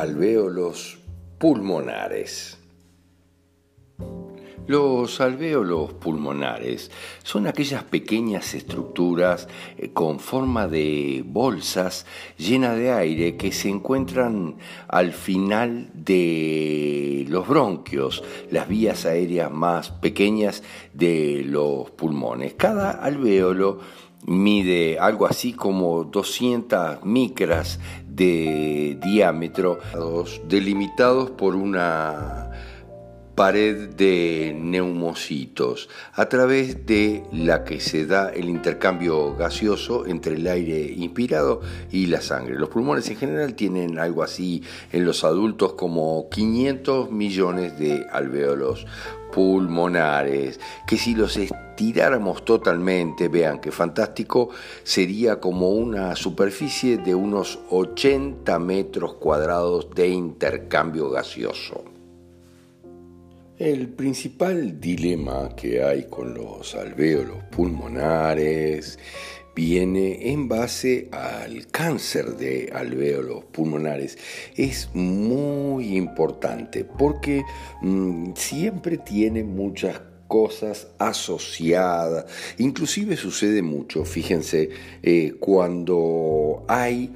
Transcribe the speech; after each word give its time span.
alvéolos 0.00 0.98
pulmonares. 1.36 2.56
Los 4.66 5.20
alvéolos 5.20 5.92
pulmonares 5.92 6.90
son 7.22 7.46
aquellas 7.46 7.84
pequeñas 7.84 8.54
estructuras 8.54 9.46
eh, 9.76 9.90
con 9.92 10.18
forma 10.18 10.68
de 10.68 11.22
bolsas 11.26 12.06
llenas 12.38 12.78
de 12.78 12.92
aire 12.92 13.36
que 13.36 13.52
se 13.52 13.68
encuentran 13.68 14.56
al 14.88 15.12
final 15.12 15.90
de 15.92 17.26
los 17.28 17.46
bronquios, 17.46 18.24
las 18.50 18.68
vías 18.68 19.04
aéreas 19.04 19.50
más 19.50 19.90
pequeñas 19.90 20.62
de 20.94 21.42
los 21.44 21.90
pulmones. 21.90 22.54
Cada 22.54 22.90
alvéolo 22.90 23.80
mide 24.26 24.98
algo 24.98 25.26
así 25.26 25.52
como 25.52 26.04
200 26.04 27.04
micras 27.04 27.78
de 28.06 28.98
diámetro, 29.02 29.78
delimitados 30.48 31.30
por 31.30 31.54
una 31.54 32.50
pared 33.40 33.88
de 33.96 34.54
neumocitos, 34.54 35.88
a 36.12 36.26
través 36.26 36.84
de 36.84 37.24
la 37.32 37.64
que 37.64 37.80
se 37.80 38.04
da 38.04 38.28
el 38.28 38.50
intercambio 38.50 39.34
gaseoso 39.34 40.04
entre 40.04 40.34
el 40.34 40.46
aire 40.46 40.92
inspirado 40.94 41.62
y 41.90 42.04
la 42.08 42.20
sangre. 42.20 42.58
Los 42.58 42.68
pulmones 42.68 43.08
en 43.08 43.16
general 43.16 43.54
tienen 43.54 43.98
algo 43.98 44.22
así 44.22 44.62
en 44.92 45.06
los 45.06 45.24
adultos 45.24 45.72
como 45.72 46.28
500 46.28 47.10
millones 47.10 47.78
de 47.78 48.06
alvéolos 48.12 48.84
pulmonares, 49.32 50.60
que 50.86 50.98
si 50.98 51.14
los 51.14 51.38
estiráramos 51.38 52.44
totalmente, 52.44 53.28
vean 53.28 53.58
qué 53.58 53.72
fantástico, 53.72 54.50
sería 54.82 55.40
como 55.40 55.70
una 55.70 56.14
superficie 56.14 56.98
de 56.98 57.14
unos 57.14 57.58
80 57.70 58.58
metros 58.58 59.14
cuadrados 59.14 59.88
de 59.94 60.08
intercambio 60.08 61.08
gaseoso. 61.08 61.99
El 63.60 63.88
principal 63.88 64.80
dilema 64.80 65.54
que 65.54 65.82
hay 65.82 66.04
con 66.04 66.32
los 66.32 66.74
alvéolos 66.74 67.44
pulmonares 67.50 68.98
viene 69.54 70.32
en 70.32 70.48
base 70.48 71.10
al 71.12 71.66
cáncer 71.66 72.38
de 72.38 72.72
alvéolos 72.74 73.44
pulmonares. 73.52 74.16
Es 74.56 74.88
muy 74.94 75.98
importante 75.98 76.86
porque 76.86 77.42
mm, 77.82 78.32
siempre 78.34 78.96
tiene 78.96 79.44
muchas 79.44 80.00
cosas 80.26 80.88
asociadas. 80.98 82.24
Inclusive 82.56 83.18
sucede 83.18 83.60
mucho, 83.60 84.06
fíjense, 84.06 84.70
eh, 85.02 85.34
cuando 85.38 86.64
hay 86.66 87.14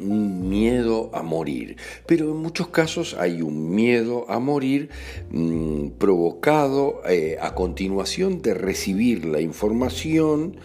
un 0.00 0.48
miedo 0.48 1.10
a 1.12 1.22
morir, 1.22 1.76
pero 2.06 2.30
en 2.30 2.36
muchos 2.36 2.68
casos 2.68 3.14
hay 3.18 3.42
un 3.42 3.74
miedo 3.74 4.26
a 4.28 4.38
morir 4.38 4.90
mm, 5.30 5.90
provocado 5.98 7.02
eh, 7.08 7.36
a 7.40 7.54
continuación 7.54 8.42
de 8.42 8.54
recibir 8.54 9.24
la 9.24 9.40
información 9.40 10.56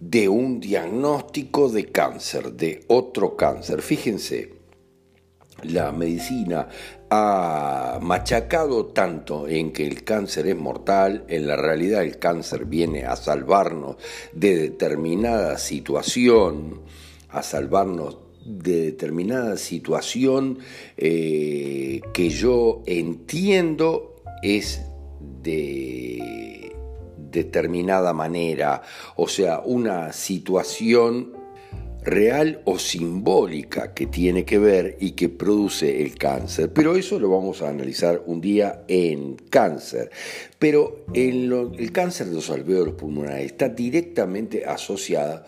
de 0.00 0.28
un 0.28 0.58
diagnóstico 0.58 1.68
de 1.68 1.86
cáncer, 1.86 2.54
de 2.54 2.84
otro 2.88 3.36
cáncer. 3.36 3.82
Fíjense, 3.82 4.54
la 5.62 5.92
medicina 5.92 6.68
ha 7.08 8.00
machacado 8.02 8.86
tanto 8.86 9.46
en 9.46 9.72
que 9.72 9.86
el 9.86 10.02
cáncer 10.02 10.48
es 10.48 10.56
mortal, 10.56 11.24
en 11.28 11.46
la 11.46 11.56
realidad 11.56 12.02
el 12.02 12.18
cáncer 12.18 12.64
viene 12.64 13.04
a 13.04 13.14
salvarnos 13.14 13.96
de 14.32 14.56
determinada 14.56 15.56
situación, 15.58 16.80
a 17.28 17.42
salvarnos 17.44 18.21
de 18.44 18.82
determinada 18.82 19.56
situación 19.56 20.58
eh, 20.96 22.00
que 22.12 22.30
yo 22.30 22.82
entiendo 22.86 24.16
es 24.42 24.82
de 25.42 26.72
determinada 27.16 28.12
manera, 28.12 28.82
o 29.16 29.26
sea, 29.26 29.60
una 29.60 30.12
situación 30.12 31.41
real 32.04 32.60
o 32.64 32.78
simbólica 32.78 33.94
que 33.94 34.06
tiene 34.06 34.44
que 34.44 34.58
ver 34.58 34.96
y 35.00 35.12
que 35.12 35.28
produce 35.28 36.02
el 36.02 36.16
cáncer. 36.16 36.72
Pero 36.72 36.96
eso 36.96 37.18
lo 37.18 37.30
vamos 37.30 37.62
a 37.62 37.68
analizar 37.68 38.22
un 38.26 38.40
día 38.40 38.84
en 38.88 39.36
cáncer. 39.50 40.10
Pero 40.58 41.04
el 41.14 41.90
cáncer 41.92 42.28
de 42.28 42.34
los 42.34 42.50
alvéolos 42.50 42.94
pulmonares 42.94 43.46
está 43.46 43.68
directamente 43.68 44.64
asociada 44.64 45.46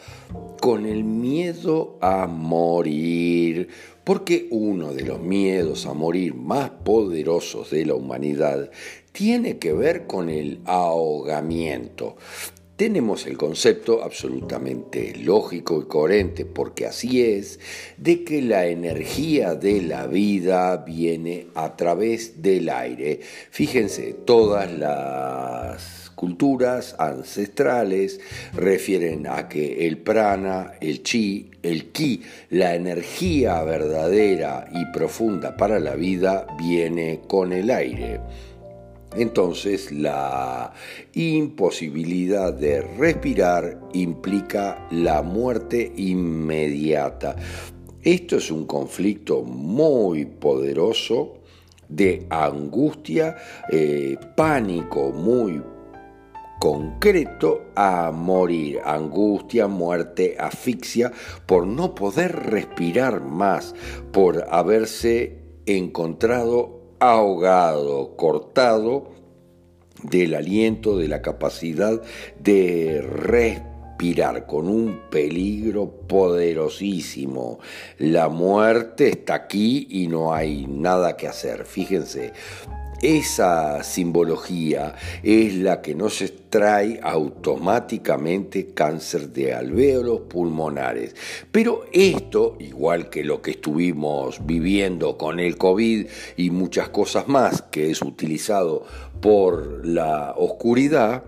con 0.61 0.87
el 0.87 1.05
miedo 1.05 1.99
a 2.01 2.27
morir, 2.27 3.69
porque 4.03 4.49
uno 4.51 4.93
de 4.93 5.05
los 5.05 5.21
miedos 5.21 5.87
a 5.87 5.95
morir 5.95 6.35
más 6.35 6.71
poderosos 6.71 7.71
de 7.71 7.87
la 7.87 7.95
humanidad 7.95 8.71
tiene 9.13 9.59
que 9.59 9.73
ver 9.73 10.07
con 10.07 10.29
el 10.29 10.61
ahogamiento 10.65 12.17
tenemos 12.77 13.27
el 13.27 13.37
concepto 13.37 14.03
absolutamente 14.03 15.15
lógico 15.17 15.81
y 15.81 15.85
coherente, 15.85 16.45
porque 16.45 16.87
así 16.87 17.23
es, 17.23 17.61
de 17.99 18.25
que 18.25 18.43
la 18.43 18.67
energía 18.67 19.55
de 19.55 19.81
la 19.83 20.07
vida 20.07 20.79
viene 20.79 21.47
a 21.55 21.77
través 21.77 22.43
del 22.43 22.69
aire. 22.69 23.21
Fíjense, 23.51 24.15
todas 24.25 24.73
las 24.73 26.11
culturas 26.17 26.97
ancestrales 26.99 28.21
refieren 28.55 29.27
a 29.29 29.49
que 29.49 29.87
el 29.87 29.99
prana, 29.99 30.73
el 30.81 31.03
chi, 31.03 31.51
el 31.63 31.93
ki, 31.93 32.23
la 32.51 32.75
energía 32.75 33.63
verdadera 33.63 34.69
y 34.73 34.85
profunda 34.93 35.57
para 35.57 35.79
la 35.79 35.95
vida 35.95 36.47
viene 36.59 37.21
con 37.29 37.53
el 37.53 37.71
aire. 37.71 38.21
Entonces 39.17 39.93
la 39.93 40.73
imposibilidad 41.13 42.53
de 42.53 42.83
respirar 42.83 43.81
implica 43.93 44.87
la 44.91 45.23
muerte 45.23 45.93
inmediata. 45.97 47.37
Esto 48.03 48.37
es 48.37 48.51
un 48.51 48.67
conflicto 48.67 49.43
muy 49.43 50.27
poderoso 50.27 51.39
de 51.89 52.27
angustia, 52.29 53.37
eh, 53.71 54.17
pánico 54.37 55.13
muy 55.13 55.63
concreto 56.61 57.67
a 57.75 58.11
morir, 58.11 58.81
angustia, 58.85 59.69
muerte, 59.69 60.37
asfixia, 60.39 61.13
por 61.47 61.67
no 61.67 61.95
poder 61.95 62.33
respirar 62.33 63.21
más, 63.21 63.75
por 64.13 64.47
haberse 64.51 65.39
encontrado 65.67 66.84
ahogado, 66.99 68.17
cortado 68.17 69.09
del 70.03 70.35
aliento, 70.35 70.99
de 70.99 71.09
la 71.09 71.23
capacidad 71.23 72.01
de 72.39 73.01
respirar 73.03 74.47
con 74.47 74.69
un 74.69 75.01
peligro 75.11 75.91
poderosísimo. 76.07 77.59
La 77.99 78.29
muerte 78.29 79.09
está 79.09 79.35
aquí 79.35 79.87
y 79.91 80.09
no 80.09 80.35
hay 80.35 80.67
nada 80.67 81.17
que 81.17 81.27
hacer. 81.29 81.65
Fíjense, 81.65 82.33
esa 83.03 83.83
simbología 83.83 84.95
es 85.23 85.55
la 85.57 85.83
que 85.83 85.95
nos 85.95 86.23
extrae 86.23 87.01
automáticamente 87.03 88.69
cáncer 88.75 89.31
de 89.31 89.55
alvéolos 89.55 90.21
pulmonares. 90.29 91.15
Pero 91.51 91.85
esto, 91.93 92.57
igual 92.61 93.11
que 93.11 93.25
lo 93.25 93.43
que 93.43 93.53
estuvimos 93.53 94.45
viviendo 94.47 95.19
con 95.19 95.41
el 95.41 95.57
COVID 95.57 96.07
y 96.37 96.51
muchas 96.51 96.89
cosas 96.89 97.29
más 97.29 97.63
que 97.63 97.91
es 97.91 98.03
utilizado 98.03 98.85
por 99.21 99.87
la 99.87 100.35
oscuridad, 100.37 101.25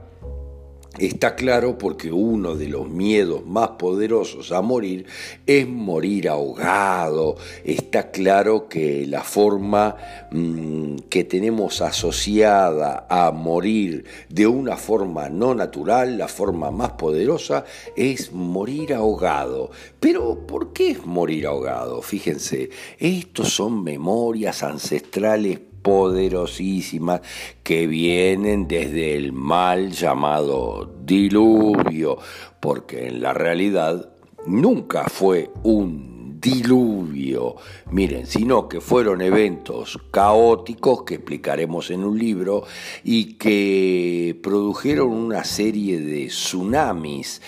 Está 0.98 1.34
claro 1.34 1.76
porque 1.76 2.10
uno 2.10 2.56
de 2.56 2.68
los 2.68 2.88
miedos 2.88 3.44
más 3.44 3.70
poderosos 3.78 4.50
a 4.50 4.62
morir 4.62 5.06
es 5.46 5.68
morir 5.68 6.28
ahogado. 6.28 7.36
Está 7.64 8.10
claro 8.10 8.66
que 8.68 9.06
la 9.06 9.22
forma 9.22 9.96
mm, 10.30 10.96
que 11.10 11.24
tenemos 11.24 11.82
asociada 11.82 13.06
a 13.10 13.30
morir 13.30 14.04
de 14.30 14.46
una 14.46 14.76
forma 14.76 15.28
no 15.28 15.54
natural, 15.54 16.16
la 16.16 16.28
forma 16.28 16.70
más 16.70 16.92
poderosa, 16.92 17.64
es 17.94 18.32
morir 18.32 18.94
ahogado. 18.94 19.70
Pero 20.00 20.46
¿por 20.46 20.72
qué 20.72 20.92
es 20.92 21.04
morir 21.04 21.46
ahogado? 21.46 22.00
Fíjense, 22.00 22.70
estos 22.98 23.50
son 23.50 23.84
memorias 23.84 24.62
ancestrales 24.62 25.58
poderosísimas 25.86 27.20
que 27.62 27.86
vienen 27.86 28.66
desde 28.66 29.16
el 29.16 29.32
mal 29.32 29.92
llamado 29.92 30.92
diluvio, 31.04 32.18
porque 32.58 33.06
en 33.06 33.22
la 33.22 33.32
realidad 33.32 34.10
nunca 34.48 35.04
fue 35.04 35.48
un 35.62 36.40
diluvio, 36.40 37.54
miren, 37.92 38.26
sino 38.26 38.68
que 38.68 38.80
fueron 38.80 39.22
eventos 39.22 39.96
caóticos 40.10 41.04
que 41.04 41.14
explicaremos 41.14 41.92
en 41.92 42.02
un 42.02 42.18
libro 42.18 42.64
y 43.04 43.34
que 43.34 44.36
produjeron 44.42 45.12
una 45.12 45.44
serie 45.44 46.00
de 46.00 46.26
tsunamis 46.26 47.40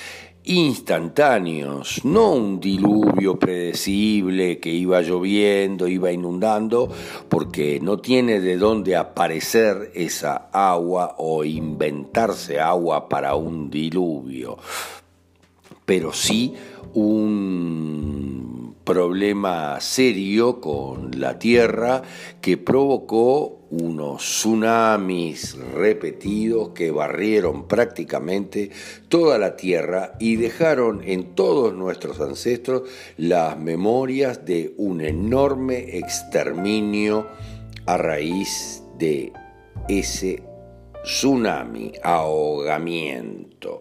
instantáneos, 0.49 2.01
no 2.05 2.33
un 2.33 2.59
diluvio 2.59 3.39
predecible 3.39 4.59
que 4.59 4.71
iba 4.71 5.03
lloviendo, 5.03 5.87
iba 5.87 6.11
inundando, 6.11 6.91
porque 7.29 7.81
no 7.83 7.99
tiene 7.99 8.41
de 8.41 8.57
dónde 8.57 8.97
aparecer 8.97 9.93
esa 9.95 10.49
agua 10.51 11.17
o 11.19 11.45
inventarse 11.45 12.61
agua 12.61 13.11
para 13.11 13.35
un 13.35 13.69
diluvio, 13.69 14.57
pero 15.85 16.15
sí 16.15 16.55
un 16.95 18.75
problema 18.85 19.79
serio 19.81 20.63
con 20.63 21.11
la 21.21 21.39
Tierra 21.39 22.03
que 22.41 22.57
provocó 22.57 23.58
unos 23.71 24.23
tsunamis 24.23 25.57
repetidos 25.75 26.71
que 26.71 26.91
barrieron 26.91 27.69
prácticamente 27.69 28.71
toda 29.09 29.39
la 29.39 29.57
Tierra 29.57 30.15
y 30.19 30.37
dejaron 30.37 31.03
en 31.05 31.35
todos 31.35 31.75
nuestros 31.75 32.21
ancestros 32.21 32.83
las 33.17 33.59
memorias 33.59 34.45
de 34.45 34.75
un 34.79 35.01
enorme 35.01 35.99
exterminio 35.99 37.27
a 37.87 37.97
raíz 37.97 38.83
de 38.99 39.33
ese 39.89 40.43
tsunami, 41.03 41.93
ahogamiento. 42.03 43.81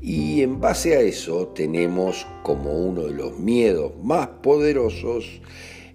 Y 0.00 0.42
en 0.42 0.60
base 0.60 0.96
a 0.96 1.00
eso 1.00 1.48
tenemos 1.48 2.26
como 2.42 2.72
uno 2.72 3.04
de 3.04 3.14
los 3.14 3.38
miedos 3.38 3.92
más 4.02 4.28
poderosos 4.42 5.40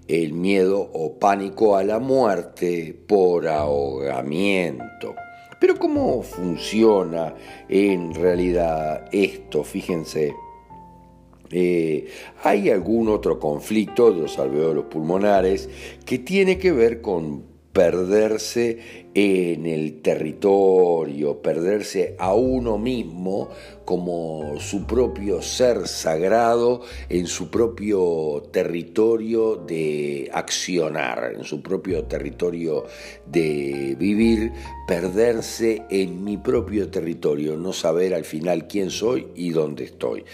el 0.09 0.33
miedo 0.33 0.81
o 0.81 1.19
pánico 1.19 1.75
a 1.75 1.83
la 1.83 1.99
muerte 1.99 2.97
por 3.07 3.47
ahogamiento. 3.47 5.15
Pero 5.61 5.77
¿cómo 5.77 6.23
funciona 6.23 7.35
en 7.69 8.13
realidad 8.15 9.07
esto? 9.11 9.63
Fíjense. 9.63 10.33
Eh, 11.51 12.07
hay 12.43 12.69
algún 12.69 13.07
otro 13.09 13.39
conflicto 13.39 14.11
de 14.11 14.21
los 14.21 14.37
alveolos 14.39 14.85
pulmonares 14.85 15.69
que 16.05 16.19
tiene 16.19 16.57
que 16.57 16.71
ver 16.71 17.01
con 17.01 17.48
perderse 17.73 19.07
en 19.13 19.65
el 19.65 20.01
territorio, 20.01 21.41
perderse 21.41 22.15
a 22.17 22.33
uno 22.33 22.77
mismo 22.77 23.49
como 23.85 24.59
su 24.59 24.85
propio 24.85 25.41
ser 25.41 25.87
sagrado 25.87 26.81
en 27.09 27.27
su 27.27 27.49
propio 27.49 28.43
territorio 28.51 29.55
de 29.55 30.29
accionar, 30.33 31.33
en 31.35 31.43
su 31.43 31.61
propio 31.61 32.05
territorio 32.05 32.85
de 33.25 33.95
vivir, 33.99 34.51
perderse 34.87 35.83
en 35.89 36.23
mi 36.23 36.37
propio 36.37 36.89
territorio, 36.89 37.55
no 37.55 37.73
saber 37.73 38.13
al 38.13 38.25
final 38.25 38.67
quién 38.67 38.89
soy 38.89 39.27
y 39.35 39.51
dónde 39.51 39.85
estoy. 39.85 40.25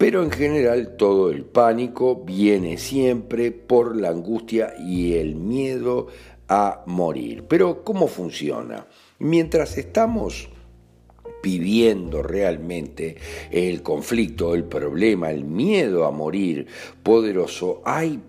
Pero 0.00 0.22
en 0.22 0.30
general 0.30 0.96
todo 0.96 1.30
el 1.30 1.44
pánico 1.44 2.24
viene 2.24 2.78
siempre 2.78 3.50
por 3.52 3.94
la 4.00 4.08
angustia 4.08 4.72
y 4.82 5.16
el 5.16 5.34
miedo 5.34 6.06
a 6.50 6.82
morir. 6.84 7.44
Pero 7.48 7.84
¿cómo 7.84 8.08
funciona? 8.08 8.86
Mientras 9.20 9.78
estamos 9.78 10.50
viviendo 11.42 12.22
realmente 12.22 13.16
el 13.50 13.82
conflicto, 13.82 14.54
el 14.54 14.64
problema, 14.64 15.30
el 15.30 15.44
miedo 15.44 16.04
a 16.04 16.10
morir 16.10 16.66
poderoso, 17.02 17.80
hay 17.84 18.20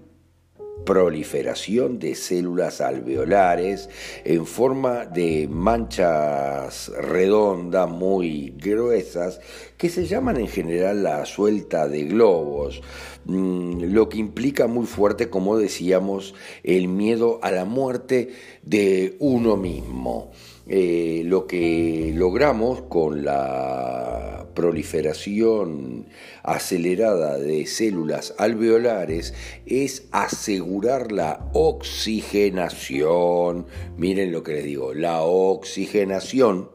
proliferación 0.86 2.00
de 2.00 2.16
células 2.16 2.82
alveolares 2.82 3.90
en 4.24 4.46
forma 4.46 5.06
de 5.06 5.48
manchas 5.50 6.92
redondas 6.98 7.90
muy 7.90 8.54
gruesas 8.58 9.40
que 9.78 9.90
se 9.90 10.06
llaman 10.06 10.38
en 10.38 10.48
general 10.48 11.04
la 11.04 11.26
suelta 11.26 11.88
de 11.88 12.06
globos, 12.06 12.82
mm, 13.26 13.84
lo 13.94 14.10
que 14.10 14.18
implica 14.18 14.68
muy 14.68 14.86
fuerte, 14.86 15.30
como 15.30 15.58
decíamos, 15.58 16.36
el 16.64 16.88
miedo 16.88 17.40
a 17.42 17.52
la 17.52 17.66
muerte 17.66 18.30
de 18.64 19.16
uno 19.20 19.58
mismo. 19.58 20.32
Eh, 20.68 21.24
lo 21.26 21.48
que 21.48 22.14
logramos 22.16 22.84
con 22.84 23.26
la 23.26 24.41
proliferación 24.54 26.06
acelerada 26.44 27.38
de 27.38 27.66
células 27.66 28.34
alveolares 28.38 29.34
es 29.66 30.04
asegurar 30.12 31.12
la 31.12 31.50
oxigenación, 31.54 33.66
miren 33.98 34.32
lo 34.32 34.44
que 34.44 34.54
les 34.54 34.66
digo, 34.66 34.94
la 34.94 35.22
oxigenación 35.22 36.70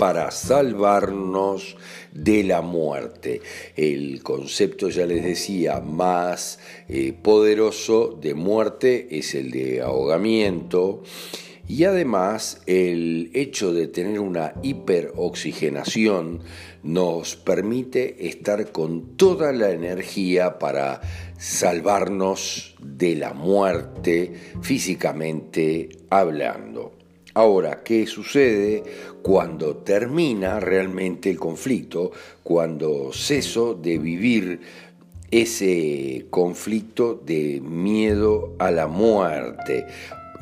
para 0.00 0.30
salvarnos 0.30 1.76
de 2.10 2.42
la 2.42 2.62
muerte. 2.62 3.42
El 3.76 4.22
concepto, 4.22 4.88
ya 4.88 5.04
les 5.04 5.22
decía, 5.22 5.80
más 5.80 6.58
eh, 6.88 7.12
poderoso 7.12 8.18
de 8.18 8.32
muerte 8.32 9.08
es 9.10 9.34
el 9.34 9.50
de 9.50 9.82
ahogamiento 9.82 11.02
y 11.70 11.84
además 11.84 12.62
el 12.66 13.30
hecho 13.32 13.72
de 13.72 13.86
tener 13.86 14.18
una 14.18 14.54
hiperoxigenación 14.60 16.40
nos 16.82 17.36
permite 17.36 18.26
estar 18.26 18.72
con 18.72 19.16
toda 19.16 19.52
la 19.52 19.70
energía 19.70 20.58
para 20.58 21.00
salvarnos 21.38 22.74
de 22.82 23.14
la 23.14 23.34
muerte 23.34 24.34
físicamente 24.60 25.90
hablando. 26.10 26.94
Ahora, 27.34 27.84
¿qué 27.84 28.04
sucede 28.08 28.82
cuando 29.22 29.76
termina 29.76 30.58
realmente 30.58 31.30
el 31.30 31.38
conflicto? 31.38 32.10
Cuando 32.42 33.12
ceso 33.12 33.74
de 33.74 33.96
vivir 33.98 34.60
ese 35.30 36.26
conflicto 36.30 37.14
de 37.14 37.60
miedo 37.60 38.56
a 38.58 38.72
la 38.72 38.88
muerte 38.88 39.86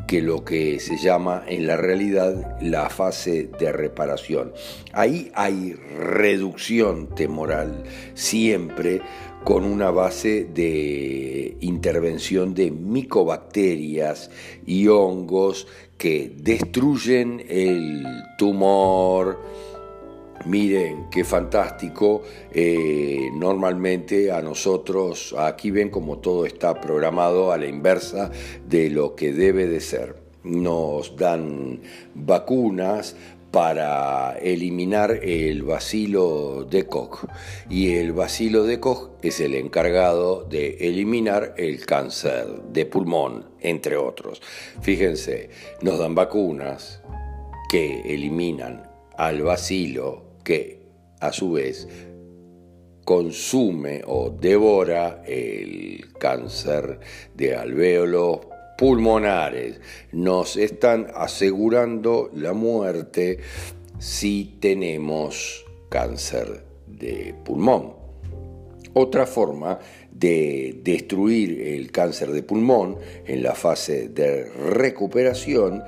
que 0.08 0.22
lo 0.22 0.42
que 0.42 0.80
se 0.80 0.96
llama 0.96 1.44
en 1.46 1.66
la 1.66 1.76
realidad 1.76 2.56
la 2.62 2.88
fase 2.88 3.50
de 3.58 3.70
reparación. 3.72 4.54
Ahí 4.92 5.30
hay 5.34 5.74
reducción 5.74 7.14
temoral 7.14 7.84
siempre 8.14 9.02
con 9.44 9.64
una 9.64 9.90
base 9.90 10.46
de 10.46 11.58
intervención 11.60 12.54
de 12.54 12.70
micobacterias 12.70 14.30
y 14.66 14.88
hongos 14.88 15.66
que 15.98 16.32
destruyen 16.34 17.44
el 17.46 18.06
tumor, 18.38 19.38
Miren, 20.48 21.10
qué 21.10 21.24
fantástico. 21.24 22.22
Eh, 22.50 23.28
normalmente 23.34 24.32
a 24.32 24.40
nosotros, 24.40 25.34
aquí 25.36 25.70
ven 25.70 25.90
como 25.90 26.20
todo 26.20 26.46
está 26.46 26.80
programado 26.80 27.52
a 27.52 27.58
la 27.58 27.66
inversa 27.66 28.30
de 28.66 28.88
lo 28.88 29.14
que 29.14 29.34
debe 29.34 29.66
de 29.66 29.80
ser. 29.80 30.16
Nos 30.44 31.18
dan 31.18 31.82
vacunas 32.14 33.14
para 33.50 34.38
eliminar 34.38 35.20
el 35.22 35.64
bacilo 35.64 36.64
de 36.64 36.86
Koch 36.86 37.26
y 37.68 37.96
el 37.96 38.14
bacilo 38.14 38.64
de 38.64 38.80
Koch 38.80 39.10
es 39.20 39.40
el 39.40 39.54
encargado 39.54 40.44
de 40.44 40.78
eliminar 40.80 41.52
el 41.58 41.84
cáncer 41.84 42.46
de 42.72 42.86
pulmón, 42.86 43.44
entre 43.60 43.98
otros. 43.98 44.40
Fíjense, 44.80 45.50
nos 45.82 45.98
dan 45.98 46.14
vacunas 46.14 47.02
que 47.70 48.00
eliminan 48.14 48.90
al 49.18 49.42
bacilo 49.42 50.27
que 50.48 50.80
a 51.20 51.30
su 51.30 51.52
vez 51.52 51.86
consume 53.04 54.00
o 54.06 54.30
devora 54.30 55.22
el 55.26 56.06
cáncer 56.18 57.00
de 57.34 57.54
alvéolos 57.54 58.46
pulmonares. 58.78 59.78
Nos 60.12 60.56
están 60.56 61.08
asegurando 61.14 62.30
la 62.32 62.54
muerte 62.54 63.40
si 63.98 64.56
tenemos 64.58 65.66
cáncer 65.90 66.64
de 66.86 67.34
pulmón. 67.44 67.92
Otra 68.94 69.26
forma 69.26 69.78
de 70.10 70.80
destruir 70.82 71.60
el 71.60 71.92
cáncer 71.92 72.32
de 72.32 72.42
pulmón 72.42 72.96
en 73.26 73.42
la 73.42 73.54
fase 73.54 74.08
de 74.08 74.44
recuperación 74.44 75.82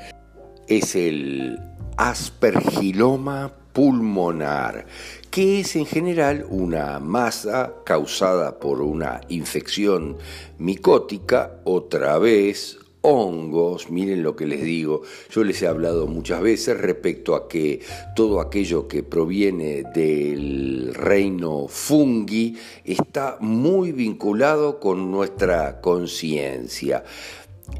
es 0.68 0.94
el 0.96 1.58
aspergiloma 1.96 3.59
pulmonar, 3.72 4.86
que 5.30 5.60
es 5.60 5.76
en 5.76 5.86
general 5.86 6.46
una 6.48 6.98
masa 6.98 7.74
causada 7.84 8.58
por 8.58 8.82
una 8.82 9.20
infección 9.28 10.18
micótica, 10.58 11.60
otra 11.64 12.18
vez 12.18 12.78
hongos, 13.02 13.90
miren 13.90 14.22
lo 14.22 14.36
que 14.36 14.46
les 14.46 14.62
digo, 14.62 15.02
yo 15.30 15.44
les 15.44 15.62
he 15.62 15.66
hablado 15.66 16.06
muchas 16.06 16.42
veces 16.42 16.78
respecto 16.78 17.34
a 17.34 17.48
que 17.48 17.80
todo 18.14 18.40
aquello 18.40 18.88
que 18.88 19.02
proviene 19.02 19.84
del 19.94 20.92
reino 20.94 21.66
fungi 21.68 22.56
está 22.84 23.38
muy 23.40 23.92
vinculado 23.92 24.78
con 24.80 25.10
nuestra 25.10 25.80
conciencia. 25.80 27.04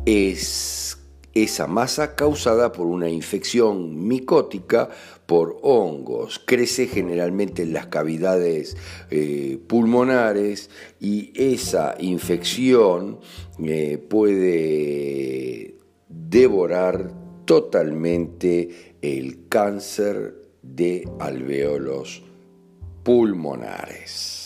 Es 0.07 1.00
esa 1.35 1.67
masa 1.67 2.15
causada 2.15 2.73
por 2.73 2.87
una 2.87 3.09
infección 3.09 4.07
micótica 4.09 4.89
por 5.27 5.59
hongos. 5.63 6.41
Crece 6.45 6.87
generalmente 6.87 7.63
en 7.63 7.73
las 7.73 7.87
cavidades 7.87 8.77
eh, 9.11 9.59
pulmonares 9.67 10.71
y 10.99 11.33
esa 11.35 11.95
infección 11.99 13.21
eh, 13.63 13.99
puede 13.99 15.77
devorar 16.09 17.13
totalmente 17.45 18.97
el 19.03 19.49
cáncer 19.49 20.37
de 20.63 21.09
alveolos 21.19 22.23
pulmonares. 23.03 24.41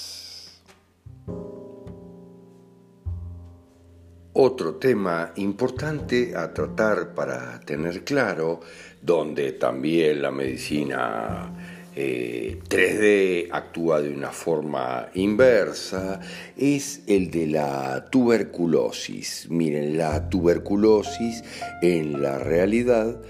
Otro 4.36 4.74
tema 4.74 5.30
importante 5.36 6.34
a 6.34 6.52
tratar 6.52 7.14
para 7.14 7.60
tener 7.60 8.02
claro, 8.02 8.58
donde 9.00 9.52
también 9.52 10.22
la 10.22 10.32
medicina 10.32 11.52
3D 11.94 13.00
eh, 13.00 13.48
actúa 13.52 14.02
de 14.02 14.10
una 14.10 14.32
forma 14.32 15.08
inversa, 15.14 16.18
es 16.56 17.02
el 17.06 17.30
de 17.30 17.46
la 17.46 18.06
tuberculosis. 18.10 19.46
Miren, 19.50 19.96
la 19.96 20.28
tuberculosis 20.28 21.44
en 21.80 22.20
la 22.20 22.40
realidad 22.40 23.20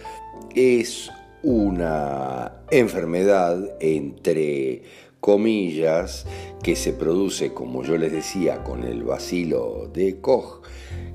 es 0.55 1.11
una 1.43 2.51
enfermedad 2.71 3.77
entre 3.79 4.85
comillas 5.25 6.27
que 6.63 6.77
se 6.77 6.93
produce, 6.93 7.55
como 7.55 7.83
yo 7.83 7.97
les 7.97 8.13
decía, 8.13 8.63
con 8.63 8.85
el 8.85 9.05
bacilo 9.05 9.89
de 9.91 10.21
Koch 10.21 10.61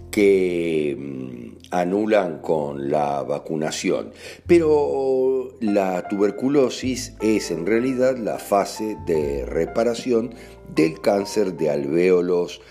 que 0.09 0.97
mm, 0.97 1.67
anulan 1.69 2.39
con 2.39 2.89
la 2.89 3.21
vacunación. 3.21 4.11
Pero 4.47 5.53
la 5.61 6.07
tuberculosis 6.07 7.13
es 7.21 7.51
en 7.51 7.67
realidad 7.67 8.17
la 8.17 8.39
fase 8.39 8.97
de 9.05 9.45
reparación 9.45 10.33
del 10.73 10.99
cáncer 11.01 11.55
de 11.55 11.69
alvéolos 11.69 12.61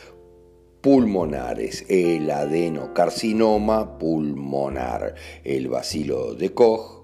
pulmonares, 0.80 1.87
el 1.88 2.28
adenocarcinoma 2.33 3.97
pulmonar, 3.97 5.14
el 5.45 5.68
bacilo 5.68 6.35
de 6.35 6.52
Koch 6.52 6.97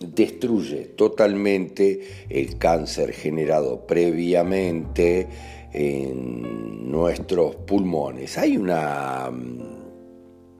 destruye 0.00 0.86
totalmente 0.96 2.26
el 2.28 2.58
cáncer 2.58 3.12
generado 3.12 3.86
previamente 3.86 5.28
en 5.72 6.90
nuestros 6.90 7.56
pulmones. 7.56 8.38
Hay 8.38 8.56
una 8.56 9.30
mm, 9.30 9.74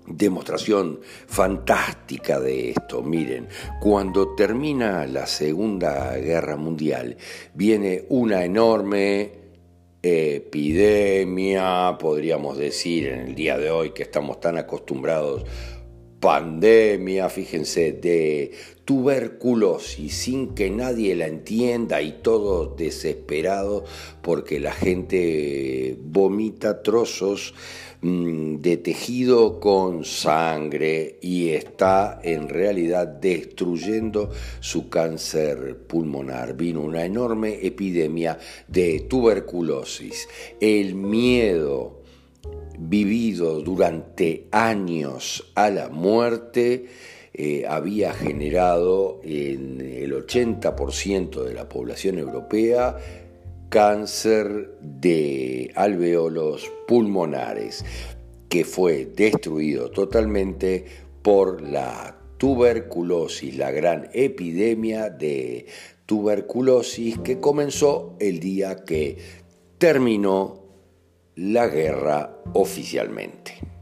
demostración 0.06 1.00
fantástica 1.26 2.40
de 2.40 2.70
esto. 2.70 3.02
Miren, 3.02 3.48
cuando 3.80 4.34
termina 4.34 5.06
la 5.06 5.26
Segunda 5.26 6.16
Guerra 6.16 6.56
Mundial, 6.56 7.16
viene 7.54 8.04
una 8.08 8.44
enorme 8.44 9.44
epidemia, 10.02 11.96
podríamos 11.98 12.58
decir 12.58 13.06
en 13.06 13.20
el 13.20 13.34
día 13.34 13.56
de 13.56 13.70
hoy 13.70 13.90
que 13.90 14.02
estamos 14.02 14.38
tan 14.38 14.58
acostumbrados 14.58 15.44
pandemia, 16.24 17.28
fíjense, 17.28 17.92
de 17.92 18.50
tuberculosis 18.86 20.14
sin 20.14 20.54
que 20.54 20.70
nadie 20.70 21.14
la 21.14 21.26
entienda 21.26 22.00
y 22.00 22.12
todos 22.22 22.78
desesperados 22.78 23.82
porque 24.22 24.58
la 24.58 24.72
gente 24.72 25.98
vomita 26.00 26.82
trozos 26.82 27.52
mm, 28.00 28.56
de 28.56 28.78
tejido 28.78 29.60
con 29.60 30.06
sangre 30.06 31.18
y 31.20 31.50
está 31.50 32.20
en 32.22 32.48
realidad 32.48 33.06
destruyendo 33.06 34.30
su 34.60 34.88
cáncer 34.88 35.76
pulmonar. 35.86 36.56
Vino 36.56 36.80
una 36.80 37.04
enorme 37.04 37.66
epidemia 37.66 38.38
de 38.66 39.00
tuberculosis. 39.00 40.26
El 40.58 40.94
miedo 40.94 42.03
vivido 42.78 43.60
durante 43.60 44.46
años 44.50 45.52
a 45.54 45.70
la 45.70 45.88
muerte, 45.88 46.86
eh, 47.32 47.64
había 47.68 48.12
generado 48.12 49.20
en 49.24 49.80
el 49.80 50.12
80% 50.12 51.42
de 51.42 51.54
la 51.54 51.68
población 51.68 52.18
europea 52.18 52.96
cáncer 53.68 54.76
de 54.80 55.72
alveolos 55.74 56.70
pulmonares, 56.86 57.84
que 58.48 58.64
fue 58.64 59.06
destruido 59.06 59.90
totalmente 59.90 60.84
por 61.22 61.60
la 61.60 62.16
tuberculosis, 62.38 63.56
la 63.56 63.72
gran 63.72 64.10
epidemia 64.12 65.10
de 65.10 65.66
tuberculosis 66.06 67.18
que 67.18 67.40
comenzó 67.40 68.14
el 68.20 68.38
día 68.38 68.84
que 68.84 69.18
terminó 69.78 70.63
la 71.36 71.66
guerra 71.66 72.42
oficialmente. 72.52 73.73